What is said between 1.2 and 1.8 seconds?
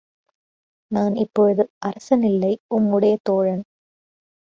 இப்பொழுது